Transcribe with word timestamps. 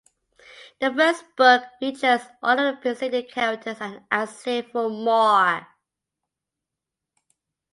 The 0.79 0.91
first 0.95 1.23
book 1.37 1.61
features 1.79 2.21
all 2.41 2.57
of 2.59 2.73
the 2.77 2.81
preceding 2.81 3.27
characters, 3.27 3.77
and 3.81 4.01
adds 4.09 4.35
several 4.35 4.89
more. 4.89 5.67